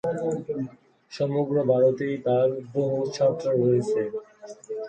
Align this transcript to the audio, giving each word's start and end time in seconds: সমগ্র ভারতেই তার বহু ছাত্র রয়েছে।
সমগ্র 1.11 1.55
ভারতেই 1.71 2.15
তার 2.25 2.47
বহু 2.73 2.97
ছাত্র 3.15 3.45
রয়েছে। 3.61 4.01